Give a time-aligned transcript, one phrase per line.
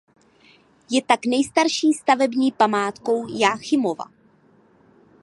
[0.91, 4.05] Je tak nejstarší stavební památkou Jáchymova.